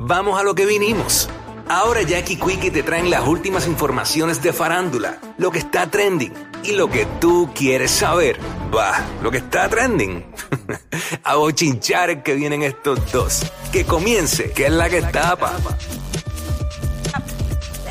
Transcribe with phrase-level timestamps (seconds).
[0.00, 1.28] vamos a lo que vinimos.
[1.68, 6.32] Ahora Jackie Quickie te traen las últimas informaciones de farándula, lo que está trending
[6.64, 8.40] y lo que tú quieres saber.
[8.74, 10.26] Va, lo que está trending.
[11.24, 13.42] a bochinchar que vienen estos dos.
[13.70, 15.52] Que comience, que es la que tapa.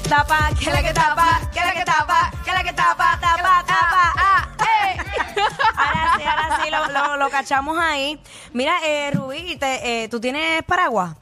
[0.09, 4.13] Tapa, que la que tapa, que la que tapa, que la que tapa, tapa, tapa.
[4.17, 4.97] Ah, eh.
[5.77, 8.19] Ahora sí, ahora sí, lo, lo- cachamos ahí.
[8.51, 11.15] Mira, eh, Rubí, eh, ¿tú tienes paraguas?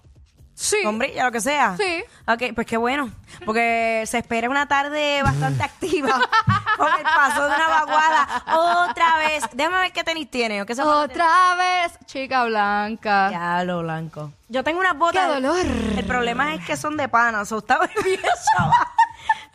[0.60, 0.78] Sí.
[0.82, 1.78] Sombrilla, lo que sea.
[1.78, 2.04] Sí.
[2.28, 3.12] Ok, pues qué bueno.
[3.46, 6.10] Porque se espera una tarde bastante activa
[6.78, 8.44] con el paso de una vaguada.
[8.90, 9.44] Otra vez.
[9.54, 10.64] Déjame ver qué tenis tiene.
[10.64, 10.74] ¿o qué.
[10.82, 13.30] Otra vez, chica blanca.
[13.30, 14.32] Diablo blanco.
[14.50, 15.28] Yo tengo unas botas.
[15.28, 15.66] ¡Qué dolor!
[15.96, 18.20] El problema es que son de pana, so está bien.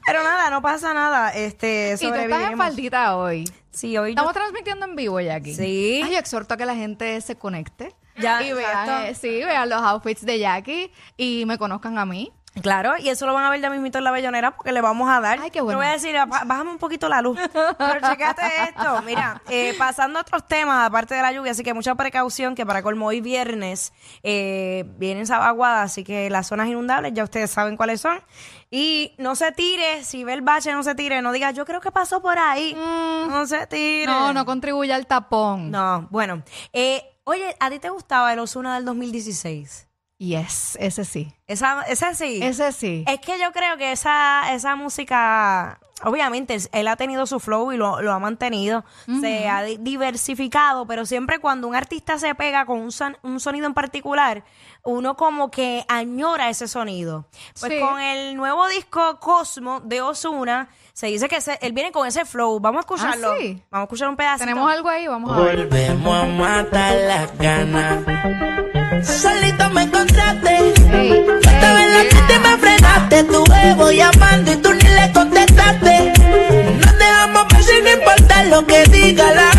[0.07, 1.31] Pero nada, no pasa nada.
[1.31, 3.45] Este, Y tú estás en faldita hoy.
[3.73, 5.53] Sí, hoy yo- Estamos transmitiendo en vivo ya aquí.
[5.55, 6.01] Sí.
[6.05, 7.95] Ay, yo exhorto a que la gente se conecte.
[8.23, 12.33] Ya, y vean, eh, sí, vean los outfits de Jackie y me conozcan a mí.
[12.61, 15.09] Claro, y eso lo van a ver ya mismito en la bellonera porque le vamos
[15.09, 15.39] a dar.
[15.41, 15.79] Ay, qué bueno.
[15.81, 17.39] Te voy a decir, bá- bájame un poquito la luz.
[17.51, 19.01] Pero checate esto.
[19.07, 22.67] Mira, eh, pasando a otros temas, aparte de la lluvia, así que mucha precaución que
[22.67, 27.79] para colmo hoy viernes eh, vienen vaguada, así que las zonas inundables ya ustedes saben
[27.79, 28.21] cuáles son.
[28.71, 31.81] Y no se tire, si ve el bache, no se tire, no diga, yo creo
[31.81, 32.75] que pasó por ahí.
[32.75, 34.05] No se tire.
[34.05, 35.71] No, no contribuye al tapón.
[35.71, 36.43] No, bueno.
[36.75, 39.89] Eh, oye, ¿a ti te gustaba el Osuna del 2016?
[40.23, 41.33] Yes, ese sí.
[41.49, 42.39] Esa, esa sí.
[42.41, 43.05] Ese sí.
[43.09, 47.77] Es que yo creo que esa, esa música, obviamente, él- ha tenido su flow y
[47.77, 48.85] lo, lo ha mantenido,
[49.21, 53.41] se ha di- diversificado, pero siempre cuando un artista se pega con un, son- un
[53.41, 54.45] sonido en particular,
[54.85, 57.27] uno como que añora ese sonido.
[57.59, 57.81] Pues Sí.
[57.81, 62.25] con el nuevo disco Cosmo de Osuna, se dice que se- él viene con ese
[62.25, 62.61] flow.
[62.61, 63.33] Vamos a escucharlo.
[63.33, 63.61] Ah, sí.
[63.73, 64.45] Vamos a escuchar un pedacito.
[64.47, 65.67] Tenemos algo ahí, vamos a ver.
[65.67, 68.72] Volvemos a matar las ganas.
[69.73, 70.51] Me encontraste.
[70.93, 73.25] Ey, Yo estaba en la ey, pista y me frenaste.
[73.25, 76.13] Tu huevo llamando y tú ni le contestaste.
[76.85, 79.52] Nos dejamos ver sin importar lo que diga la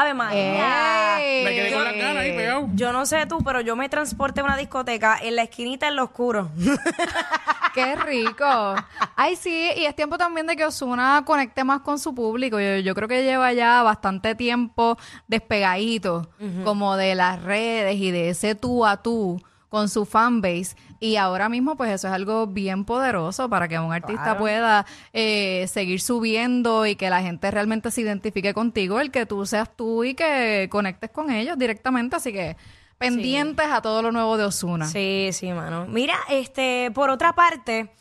[0.00, 1.20] Ave María.
[1.20, 1.44] Ey.
[1.44, 2.68] Me quedé con las ganas ahí pegado.
[2.74, 5.96] Yo no sé tú, pero yo me transporté a una discoteca en la esquinita en
[5.96, 6.50] lo oscuro.
[7.74, 8.74] Qué rico.
[9.16, 12.58] Ay, sí, y es tiempo también de que Osuna conecte más con su público.
[12.58, 16.30] Yo, yo creo que lleva ya bastante tiempo despegadito,
[16.64, 19.42] como de las redes y de ese tú a tú
[19.72, 20.76] con su fanbase.
[21.00, 24.84] Y ahora mismo, pues eso es algo bien poderoso para que un artista pueda
[25.14, 29.74] eh, seguir subiendo y que la gente realmente se identifique contigo, el que tú seas
[29.74, 32.16] tú y que conectes con ellos directamente.
[32.16, 32.58] Así que
[32.98, 34.86] pendientes a todo lo nuevo de Osuna.
[34.86, 35.86] Sí, sí, mano.
[35.86, 37.94] Mira, este, por otra parte,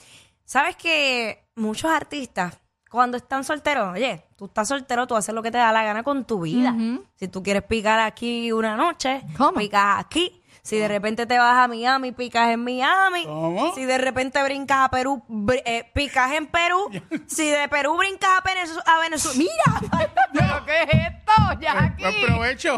[0.43, 2.59] sabes que muchos artistas,
[2.89, 6.03] cuando están solteros, oye, tú estás soltero, tú haces lo que te da la gana
[6.03, 6.75] con tu vida.
[7.15, 9.53] Si tú quieres picar aquí una noche, ¿Cómo?
[9.53, 10.40] picas aquí.
[10.63, 13.25] Si de repente te vas a Miami, picas en Miami.
[13.25, 13.73] ¿Cómo?
[13.73, 16.89] Si de repente brincas a Perú, br- eh, picas en Perú.
[17.27, 22.03] si de Perú brincas a Venezuela, a Venezuela mira, ¿Pero qué es esto, Jackie?
[22.03, 22.77] Buen provecho.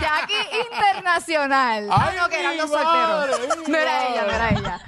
[0.00, 0.34] Jackie
[0.72, 1.88] Internacional.
[1.90, 3.58] Ah, Ay, no, que eran mi los madre, solteros.
[3.66, 4.08] mi No era madre.
[4.12, 4.80] ella, no era ella.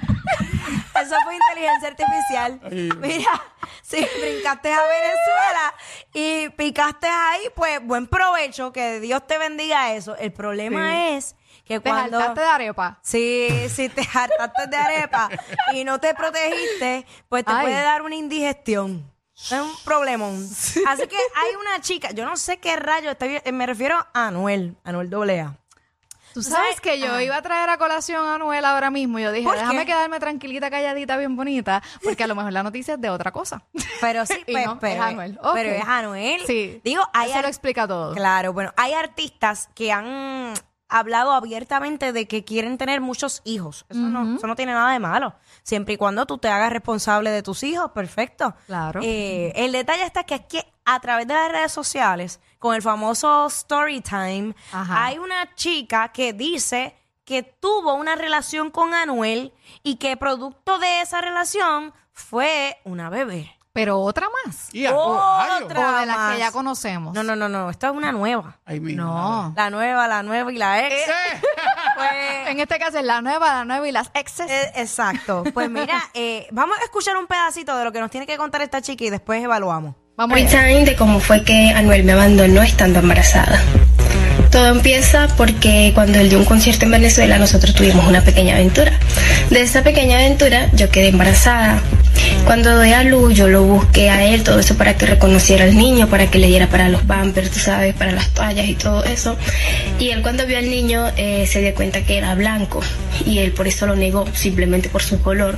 [1.01, 2.59] Eso fue inteligencia artificial.
[3.01, 3.41] Mira,
[3.81, 5.73] si brincaste a Venezuela
[6.13, 10.15] y picaste ahí, pues buen provecho, que Dios te bendiga eso.
[10.15, 11.35] El problema es
[11.65, 12.17] que Te cuando...
[12.19, 12.99] saltaste de arepa.
[13.01, 15.29] Sí, si te hartaste de arepa
[15.73, 17.61] y no te protegiste, pues te Ay.
[17.65, 19.11] puede dar una indigestión.
[19.35, 20.35] Es un problemón.
[20.87, 24.77] Así que hay una chica, yo no sé qué rayo, estoy, me refiero a Anuel,
[24.85, 25.57] Anuel AA.
[26.33, 27.23] Tú sabes- que yo Ajá.
[27.23, 29.19] iba a traer a colación a Anuel ahora mismo.
[29.19, 29.85] Yo dije, ¿Por déjame qué?
[29.87, 33.63] quedarme tranquilita, calladita, bien bonita, porque a lo mejor la noticia es de otra cosa.
[34.01, 35.39] Pero sí, Y pues, no, pero, es Anuel.
[35.41, 35.53] Ok.
[35.53, 36.41] pero es Anuel.
[36.45, 36.81] Sí.
[36.83, 38.13] Digo, hay Eso lo explica todo.
[38.15, 40.53] Claro, bueno, hay artistas que han
[40.89, 43.85] hablado abiertamente de que quieren tener muchos hijos.
[43.89, 45.35] Eso, no, eso no tiene nada de malo.
[45.63, 48.55] Siempre y cuando tú te hagas responsable de tus hijos, perfecto.
[48.67, 49.01] Claro.
[49.03, 52.81] Eh, el detalle está que es que a través de las redes sociales, con el
[52.81, 55.05] famoso story time, Ajá.
[55.05, 59.51] hay una chica que dice que tuvo una relación con Anuel
[59.81, 63.54] y que producto de esa relación fue una bebé.
[63.75, 64.69] Pero otra más.
[64.73, 65.63] Y a- oh, rayos.
[65.63, 65.79] Otra.
[65.97, 66.33] O de las más.
[66.33, 67.13] que ya conocemos.
[67.13, 68.57] No, no, no, no, esta es una nueva.
[68.65, 69.53] Ay, mi No.
[69.57, 70.95] La nueva, la nueva y la ex.
[71.97, 74.49] Pues, En este caso es la nueva, la nueva y las exes.
[74.49, 75.43] eh, exacto.
[75.53, 78.61] Pues mira, eh, vamos a escuchar un pedacito de lo que nos tiene que contar
[78.61, 79.93] esta chica y después evaluamos.
[80.15, 80.47] Vamos allá.
[80.49, 83.61] time de cómo fue que Anuel me abandonó estando embarazada.
[84.51, 88.93] Todo empieza porque cuando él dio un concierto en Venezuela nosotros tuvimos una pequeña aventura.
[89.49, 91.81] De esa pequeña aventura yo quedé embarazada.
[92.45, 95.75] Cuando doy a luz yo lo busqué a él, todo eso para que reconociera al
[95.75, 99.03] niño, para que le diera para los bumpers, tú sabes, para las toallas y todo
[99.03, 99.35] eso.
[99.99, 102.81] Y él cuando vio al niño eh, se dio cuenta que era blanco
[103.25, 105.57] y él por eso lo negó, simplemente por su color,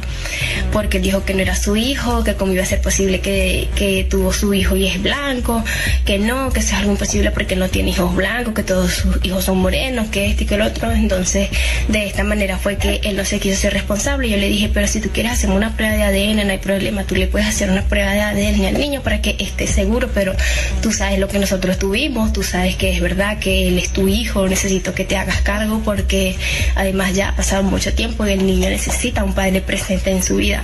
[0.72, 4.06] porque dijo que no era su hijo, que cómo iba a ser posible que, que
[4.10, 5.64] tuvo su hijo y es blanco,
[6.06, 9.24] que no, que eso es algo imposible porque no tiene hijos blancos, que todos sus
[9.24, 10.92] hijos son morenos, que este y que el otro.
[10.92, 11.50] Entonces,
[11.88, 14.30] de esta manera fue que él no se quiso ser responsable.
[14.30, 17.04] Yo le dije, pero si tú quieres hacer una prueba de ADN, no hay problema,
[17.04, 20.34] tú le puedes hacer una prueba de ADN al niño para que esté seguro, pero
[20.82, 24.08] tú sabes lo que nosotros tuvimos, tú sabes que es verdad que él es tu
[24.08, 26.36] hijo, necesito que te hagas cargo porque
[26.76, 30.38] además ya ha pasado mucho tiempo y el niño necesita un padre presente en su
[30.38, 30.64] vida.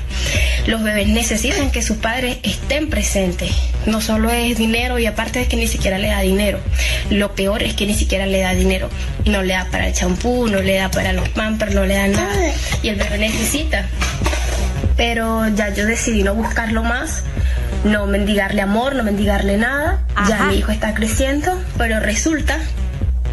[0.66, 3.52] Los bebés necesitan que sus padres estén presentes.
[3.86, 6.60] No solo es dinero y aparte es que ni siquiera le da dinero.
[7.10, 8.90] Lo peor es que ni siquiera le da dinero.
[9.26, 12.08] No le da para el champú, no le da para los pampers, no le da
[12.08, 12.54] nada.
[12.82, 13.90] Y el bebé necesita.
[15.04, 17.24] Pero ya yo decidí no buscarlo más,
[17.84, 20.00] no mendigarle amor, no mendigarle nada.
[20.30, 22.58] Ya mi hijo está creciendo, pero resulta,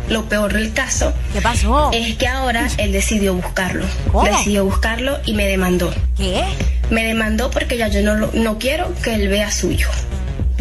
[0.09, 1.93] lo peor del caso, ¿Qué pasó?
[1.95, 3.85] es que ahora él decidió buscarlo.
[4.11, 4.25] ¿Cómo?
[4.25, 5.95] Decidió buscarlo y me demandó.
[6.17, 6.43] ¿Qué?
[6.91, 9.93] Me demandó porque ya yo no, lo- no quiero que él vea a su hijo.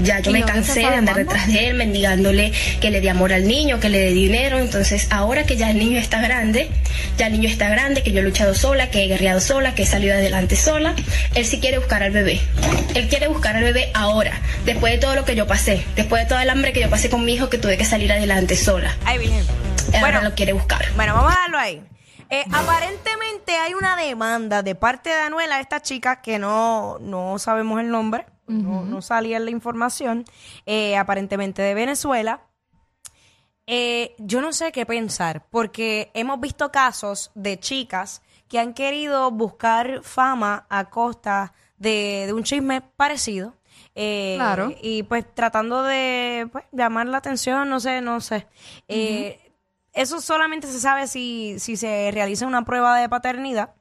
[0.03, 3.33] Ya yo ¿Y me cansé de andar detrás de él, mendigándole que le dé amor
[3.33, 4.59] al niño, que le dé dinero.
[4.59, 6.69] Entonces, ahora que ya el niño está grande,
[7.17, 9.83] ya el niño está grande, que yo he luchado sola, que he guerreado sola, que
[9.83, 10.95] he salido adelante sola,
[11.35, 12.39] él sí quiere buscar al bebé.
[12.95, 14.31] Él quiere buscar al bebé ahora,
[14.65, 17.09] después de todo lo que yo pasé, después de todo el hambre que yo pasé
[17.09, 18.95] con mi hijo, que tuve que salir adelante sola.
[19.05, 19.43] Ay, Virgen.
[19.87, 20.85] Ahora Bueno, lo quiere buscar.
[20.95, 21.81] Bueno, vamos a dejarlo ahí.
[22.31, 27.39] Eh, aparentemente hay una demanda de parte de Anuel a esta chica que no, no
[27.39, 30.25] sabemos el nombre, no, no salía en la información,
[30.65, 32.41] eh, aparentemente de Venezuela.
[33.67, 39.29] Eh, yo no sé qué pensar, porque hemos visto casos de chicas que han querido
[39.29, 43.53] buscar fama a costa de, de un chisme parecido.
[43.93, 44.73] Eh, Claro.
[44.81, 48.47] Y pues tratando de pues, llamar la atención, no sé, no sé.
[48.87, 49.39] Eh,
[49.93, 53.75] Eso solamente se sabe si, si se realiza una prueba de paternidad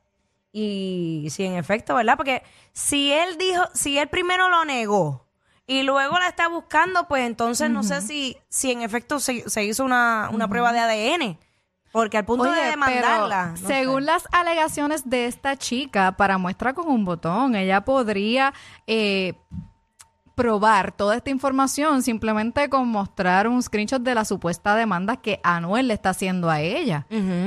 [0.52, 2.16] y si en efecto, ¿verdad?
[2.16, 2.42] Porque
[2.72, 5.26] si él dijo, si él primero lo negó
[5.66, 9.64] y luego la está buscando, pues entonces no sé si, si en efecto se, se
[9.64, 11.38] hizo una, una prueba de ADN.
[11.90, 13.54] Porque al punto Oye, de demandarla.
[13.60, 14.06] no según sé.
[14.06, 18.52] las alegaciones de esta chica, para muestra con un botón, ella podría
[18.86, 19.34] eh,
[20.38, 25.88] probar toda esta información simplemente con mostrar un screenshot de la supuesta demanda que Anuel
[25.88, 27.06] le está haciendo a ella.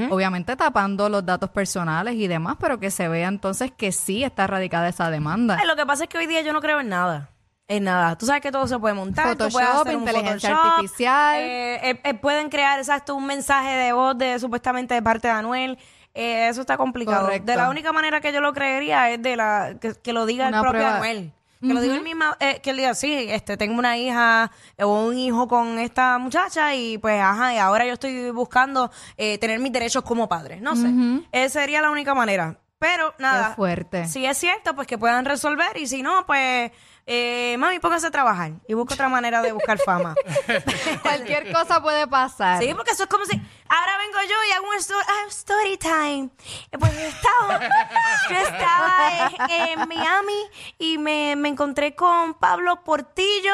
[0.10, 4.46] Obviamente tapando los datos personales y demás, pero que se vea entonces que sí está
[4.46, 5.58] radicada esa demanda.
[5.58, 7.30] Ay, lo que pasa es que hoy día yo no creo en nada.
[7.70, 8.18] En nada.
[8.18, 9.38] Tú sabes que todo se puede montar.
[9.38, 11.36] tú puedes Photoshop, hacer un inteligencia Photoshop, artificial.
[11.40, 15.34] eh, eh, eh, pueden crear, exacto, un mensaje de voz de supuestamente de parte de
[15.34, 15.78] Anuel.
[16.14, 17.28] Eh, eso está complicado.
[17.28, 17.50] Correcto.
[17.50, 20.50] De la única manera que yo lo creería es de la que, que lo diga
[20.50, 20.96] Una el propio prueba.
[20.98, 21.32] Anuel.
[21.62, 24.84] Que lo diga el mismo, eh, que él diga, sí, este, tengo una hija eh,
[24.84, 29.38] o un hijo con esta muchacha y pues, ajá, y ahora yo estoy buscando eh,
[29.38, 30.60] tener mis derechos como padre.
[30.60, 30.92] No sé.
[31.32, 32.58] Esa sería la única manera.
[32.80, 33.50] Pero nada.
[33.50, 34.08] Qué fuerte.
[34.08, 36.72] Si es cierto, pues que puedan resolver y si no, pues,
[37.06, 40.16] eh, mami, póngase a trabajar y busca otra manera de buscar fama.
[41.02, 42.62] Cualquier cosa puede pasar.
[42.62, 43.36] Sí, porque eso es como si
[43.70, 46.30] ahora vengo yo y hago un story, ah, story time.
[46.72, 47.60] Eh, Pues yo estaba,
[48.30, 50.42] yo estaba en, en Miami
[50.78, 53.54] y me, me encontré con Pablo Portillo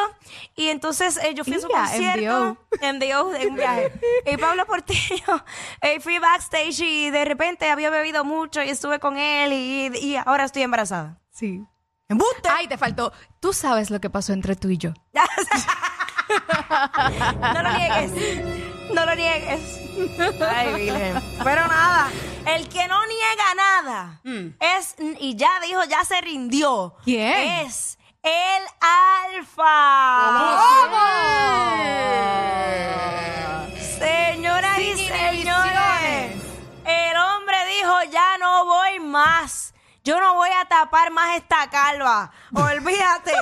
[0.56, 3.92] y entonces eh, yo fui a su Ya, concierto en The O, en un viaje.
[4.26, 5.44] Y Pablo Portillo,
[5.82, 10.16] eh, fui backstage y de repente había bebido mucho y estuve con él y, y
[10.18, 11.18] ahora estoy embarazada.
[11.32, 11.62] Sí.
[12.10, 12.48] ¡Embuste!
[12.50, 13.12] Ay, te faltó.
[13.40, 14.94] Tú sabes lo que pasó entre tú y yo.
[17.40, 18.12] No lo niegues.
[18.94, 19.62] No lo niegues.
[20.42, 21.22] Ay, Virgen.
[21.44, 22.10] Pero nada,
[22.46, 24.22] el que no niega nada
[24.60, 26.96] es, y ya dijo, ya se rindió.
[27.04, 27.66] ¿Quién?
[27.66, 30.38] Es el Alfa.
[40.08, 42.32] Yo no voy a tapar más esta calva.
[42.54, 43.34] Olvídate.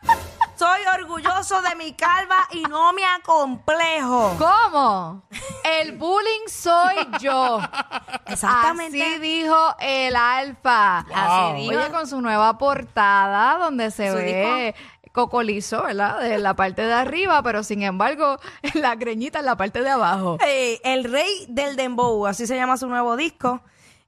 [0.56, 4.34] Soy orgulloso de mi calva y no me acomplejo.
[4.38, 5.22] ¿Cómo?
[5.62, 7.60] El bullying soy yo.
[8.26, 9.02] Exactamente.
[9.02, 11.00] Así dijo el alfa.
[11.00, 11.78] Así dijo.
[11.78, 14.74] Oye, con su nueva portada donde se ve
[15.12, 16.20] cocolizo, ¿verdad?
[16.20, 18.38] De la parte de arriba, pero sin embargo,
[18.72, 20.38] la greñita en la parte de abajo.
[20.46, 23.60] Eh, el rey del dembow, así se llama su nuevo disco.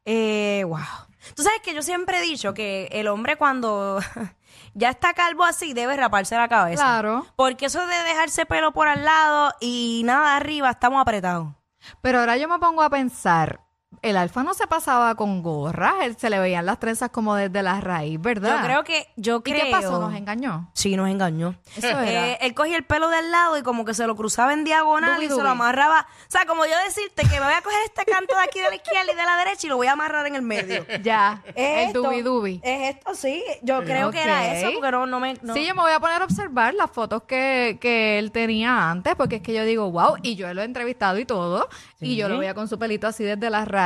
[0.07, 0.79] Eh, wow.
[1.35, 3.99] Tú sabes que yo siempre he dicho que el hombre cuando
[4.75, 6.83] ya está calvo así debe raparse la cabeza.
[6.83, 7.27] Claro.
[7.37, 11.49] Porque eso de dejarse pelo por al lado y nada arriba, estamos apretados.
[12.01, 13.61] Pero ahora yo me pongo a pensar,
[14.03, 17.63] el alfa no se pasaba con gorras, él se le veían las trenzas como desde
[17.63, 18.59] la raíz, ¿verdad?
[18.61, 19.65] Yo creo que, yo ¿Y creo...
[19.65, 19.99] qué pasó?
[20.01, 20.69] ¿Nos engañó?
[20.73, 21.55] Sí, nos engañó.
[21.77, 22.29] Eso era.
[22.29, 25.17] Eh, él cogía el pelo del lado y como que se lo cruzaba en diagonal
[25.17, 26.07] Dubi, y se lo amarraba.
[26.11, 28.69] O sea, como yo decirte que me voy a coger este canto de aquí de
[28.69, 30.85] la izquierda y de la derecha y lo voy a amarrar en el medio.
[31.03, 32.61] Ya, Es el dubi dubi.
[32.65, 33.43] Es esto, sí.
[33.63, 35.35] Yo creo que era eso, porque no, no me...
[35.43, 38.91] no- Sí, yo me voy a poner a observar las fotos que, que él tenía
[38.91, 41.69] antes, porque es que yo digo, wow, y yo lo he entrevistado y todo,
[42.01, 43.86] y yo lo veía con su pelito así desde la raíz,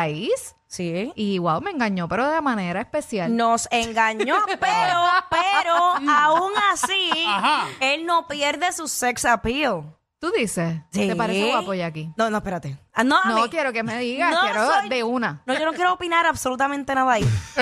[0.66, 1.12] Sí.
[1.16, 3.34] y wow, me engañó, pero de manera especial.
[3.36, 5.76] Nos engañó, pero, pero,
[6.08, 7.66] aún así, Ajá.
[7.80, 9.96] él no pierde su sex appeal.
[10.20, 10.80] ¿Tú dices?
[10.92, 11.08] Sí.
[11.08, 12.12] ¿Te parece guapo, Jackie?
[12.16, 12.78] No, no, espérate.
[12.92, 15.42] Ah, no, a No, mí- quiero que me digas, No quiero soy- de una.
[15.46, 17.24] No, yo no quiero opinar absolutamente nada ahí.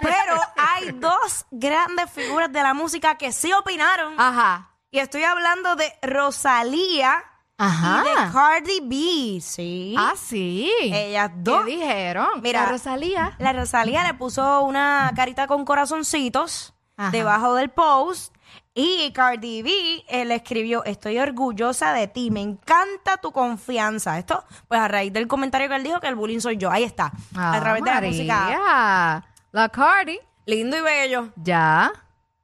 [0.00, 4.18] Pero hay dos grandes figuras de la música que sí opinaron.
[4.18, 4.70] Ajá.
[4.90, 7.22] Y estoy hablando de Rosalía
[7.58, 8.02] Ajá.
[8.04, 9.40] y de Cardi B.
[9.40, 9.94] Sí.
[9.98, 10.70] Ah, sí.
[10.82, 11.64] Ellas dos.
[11.64, 12.28] ¿Qué dijeron?
[12.42, 13.34] Mira, La Rosalía.
[13.38, 17.10] La Rosalía le puso una carita con corazoncitos Ajá.
[17.10, 18.34] debajo del post.
[18.74, 19.70] Y Cardi B
[20.08, 24.18] eh, le escribió, estoy orgullosa de ti, me encanta tu confianza.
[24.18, 26.70] Esto, pues a raíz del comentario que él dijo que el bullying soy yo.
[26.70, 27.06] Ahí está.
[27.34, 29.24] a Ah, través de la música.
[29.52, 30.18] La Cardi.
[30.44, 31.30] Lindo y bello.
[31.36, 31.90] Ya.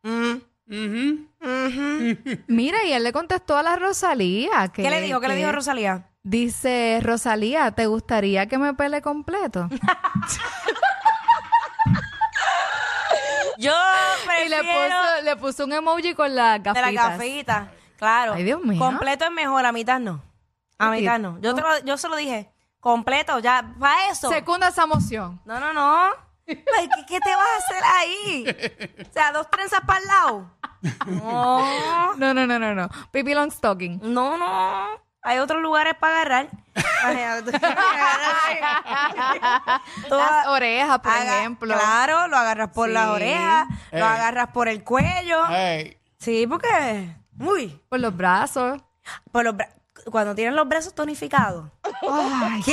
[0.02, 0.36] Mm.
[2.46, 4.68] Mira, y él le contestó a la Rosalía.
[4.68, 5.20] Que, ¿Qué le dijo?
[5.20, 6.08] ¿Qué le dijo Rosalía?
[6.22, 9.68] Dice, Rosalía, ¿te gustaría que me pele completo?
[13.58, 13.72] Yo
[14.44, 17.18] y le prefiero puso, le puso un emoji con las de la gafitas.
[17.18, 17.72] gafita.
[17.96, 18.32] Claro.
[18.34, 18.78] Ay, Dios mío.
[18.78, 20.22] Completo es mejor, a mitad no.
[20.78, 21.38] A ¿Qué mitad no.
[21.40, 22.50] Yo, te lo, yo se lo dije.
[22.80, 24.28] Completo, ya, para eso.
[24.30, 25.40] Secunda esa moción.
[25.44, 26.10] No, no, no.
[26.46, 26.64] ¿Qué,
[27.08, 28.44] qué te vas a hacer ahí?
[29.08, 30.50] O sea, dos trenzas para el lado.
[31.06, 32.88] No, No, no, no, no, no.
[33.10, 34.00] Pipi long stocking.
[34.02, 34.88] no, no.
[35.24, 36.48] Hay otros lugares para agarrar.
[40.08, 41.74] Las a- orejas, por aga- ejemplo.
[41.74, 42.94] Claro, lo agarras por Sí.
[42.94, 44.00] las orejas, Ey.
[44.00, 45.48] lo agarras por el cuello.
[45.50, 45.96] Ey.
[46.18, 47.14] Sí, porque.
[47.38, 47.80] Uy.
[47.88, 48.80] Por los brazos.
[49.30, 49.72] Por los bra-
[50.10, 51.70] cuando tienen los brazos tonificados.
[51.84, 52.72] Ay, ¡Qué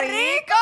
[0.00, 0.54] rico!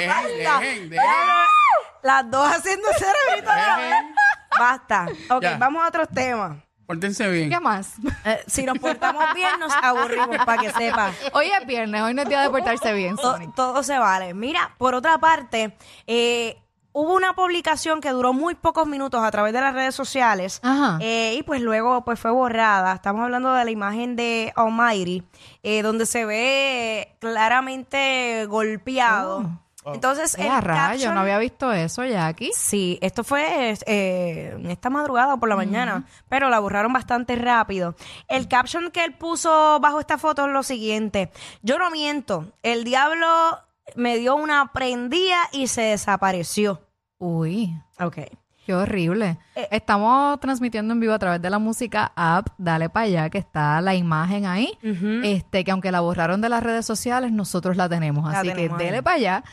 [0.00, 0.60] Dejen, Basta.
[0.60, 1.06] dejen, dejen.
[1.06, 3.90] lo- Las dos haciendo cerebrito a la vez.
[3.90, 4.14] Dejen.
[4.58, 5.06] Basta.
[5.30, 5.56] Ok, Ya.
[5.58, 6.56] vamos a otros temas.
[6.86, 7.50] Pórtense bien.
[7.50, 7.94] ¿Qué más?
[8.24, 11.10] Eh, si nos portamos bien, nos aburrimos, para que sepa.
[11.32, 13.54] Hoy es viernes, hoy no es día de portarse bien, To- Sonic.
[13.56, 14.34] todo se vale.
[14.34, 15.76] Mira, por otra parte,
[16.06, 16.56] eh,
[16.92, 20.98] hubo una publicación que duró muy pocos minutos a través de las redes sociales Ajá.
[21.00, 22.94] eh, y pues luego pues fue borrada.
[22.94, 25.24] Estamos hablando de la imagen de Almighty,
[25.64, 29.50] eh, donde se ve claramente golpeado.
[29.94, 32.50] Entonces, Eh, el a rayo, caption- no había visto eso, Jackie.
[32.54, 37.94] Sí, esto fue eh, esta madrugada o por la mañana, pero la borraron bastante rápido.
[38.28, 41.30] El caption que él puso bajo esta foto es lo siguiente.
[41.62, 43.26] Yo no miento, el diablo
[43.94, 46.82] me dio una prendida y se desapareció.
[47.18, 48.18] Uy, Ok.
[48.66, 49.38] qué horrible.
[49.54, 49.68] Eh.
[49.70, 52.48] Estamos transmitiendo en vivo a través de la música app.
[52.58, 54.76] Dale para allá, que está la imagen ahí.
[55.22, 58.30] Este, que aunque la borraron de las redes sociales, nosotros la tenemos.
[58.32, 59.44] La Así tenemos que dele para allá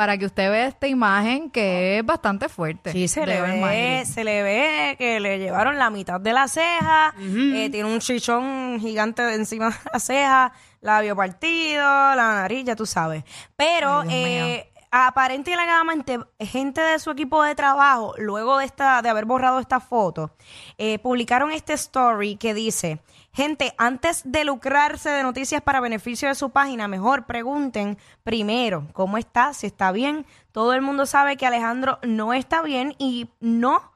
[0.00, 2.90] para que usted vea esta imagen que es bastante fuerte.
[2.90, 7.14] Sí, se le, ve, se le ve que le llevaron la mitad de la ceja,
[7.18, 12.76] eh, tiene un chichón gigante de encima de la ceja, labio partido, la nariz, ya
[12.76, 13.24] tú sabes.
[13.56, 19.02] Pero Ay, eh, aparente y alegadamente, gente de su equipo de trabajo, luego de esta,
[19.02, 20.32] de haber borrado esta foto,
[20.78, 23.00] eh, publicaron este story que dice.
[23.32, 29.18] Gente, antes de lucrarse de noticias para beneficio de su página, mejor pregunten primero cómo
[29.18, 30.26] está, si está bien.
[30.50, 33.92] Todo el mundo sabe que Alejandro no está bien y no,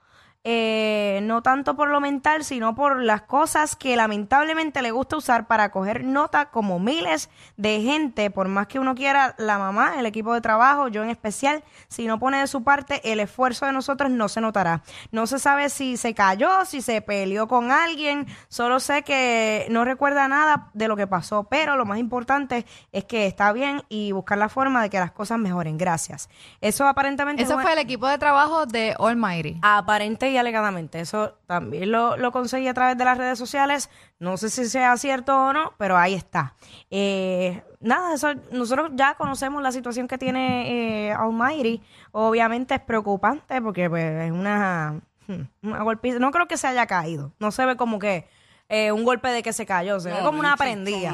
[0.47, 5.47] eh, no tanto por lo mental, sino por las cosas que lamentablemente le gusta usar
[5.47, 10.05] para coger nota como miles de gente, por más que uno quiera, la mamá, el
[10.05, 13.73] equipo de trabajo, yo en especial, si no pone de su parte, el esfuerzo de
[13.73, 14.83] nosotros no se notará.
[15.13, 19.87] No se sabe si se cayó, si se peleó con alguien, solo sé que no
[19.87, 24.13] recuerda nada de lo que pasó, pero lo más importante es que está bien y
[24.13, 25.79] buscar la forma de que las cosas mejoren.
[25.79, 26.29] Gracias.
[26.61, 29.59] Eso aparentemente Eso es fue el equipo de trabajo de Almighty.
[29.63, 31.01] Aparente y alegadamente.
[31.01, 33.89] Eso también lo, lo conseguí a través de las redes sociales.
[34.19, 36.55] No sé si sea cierto o no, pero ahí está.
[36.91, 41.83] Eh, nada, eso, nosotros ya conocemos la situación que tiene eh, Almighty.
[42.13, 46.19] Obviamente es preocupante porque pues, es una, hmm, una golpiza.
[46.19, 47.33] No creo que se haya caído.
[47.39, 48.29] No se ve como que
[48.69, 51.13] eh, un golpe de que se cayó, se ve como una prendida.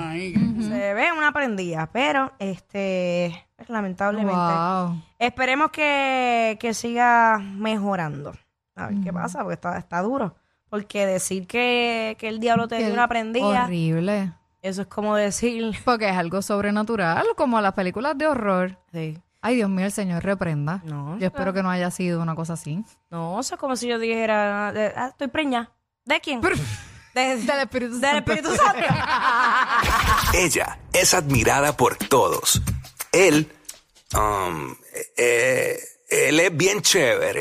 [0.60, 4.34] Se ve una prendida, pero este, pues, lamentablemente.
[4.34, 5.02] Wow.
[5.18, 8.32] Esperemos que, que siga mejorando.
[8.84, 10.34] A ver qué pasa, porque está, está duro.
[10.68, 14.32] Porque decir que, que el diablo te dio una prendida, Horrible.
[14.62, 15.74] eso es como decir.
[15.84, 18.78] Porque es algo sobrenatural, como las películas de horror.
[18.92, 19.18] Sí.
[19.42, 20.80] Ay, Dios mío, el Señor reprenda.
[20.84, 22.84] No, Yo espero que no haya sido una cosa así.
[23.10, 25.72] No, eso es como si yo dijera, de- ah, estoy preñada.
[26.04, 26.40] ¿De quién?
[26.40, 26.50] De-
[27.14, 28.32] Del Espíritu Del Santo.
[28.32, 28.84] Espíritu Santo.
[30.34, 32.62] Ella es admirada por todos.
[33.12, 33.50] Él,
[34.14, 34.74] um,
[35.16, 35.76] eh,
[36.08, 37.40] él es bien chévere.